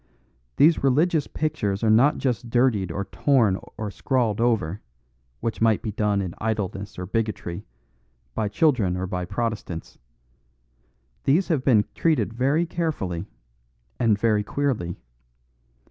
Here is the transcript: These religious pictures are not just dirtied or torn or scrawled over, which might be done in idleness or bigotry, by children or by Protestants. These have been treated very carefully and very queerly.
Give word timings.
These 0.55 0.83
religious 0.83 1.27
pictures 1.27 1.83
are 1.83 1.89
not 1.91 2.17
just 2.17 2.49
dirtied 2.49 2.89
or 2.91 3.05
torn 3.05 3.59
or 3.77 3.91
scrawled 3.91 4.41
over, 4.41 4.81
which 5.41 5.61
might 5.61 5.83
be 5.83 5.91
done 5.91 6.23
in 6.23 6.33
idleness 6.39 6.97
or 6.97 7.05
bigotry, 7.05 7.67
by 8.33 8.47
children 8.47 8.97
or 8.97 9.05
by 9.05 9.25
Protestants. 9.25 9.99
These 11.25 11.49
have 11.49 11.63
been 11.63 11.85
treated 11.93 12.33
very 12.33 12.65
carefully 12.65 13.27
and 13.99 14.17
very 14.17 14.43
queerly. 14.43 14.97